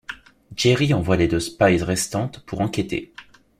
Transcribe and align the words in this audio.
Jerry 0.55 0.95
envoie 0.95 1.15
les 1.15 1.27
deux 1.27 1.39
Spies 1.39 1.83
restantes 1.83 2.39
pour 2.47 2.61
enquêter. 2.61 3.13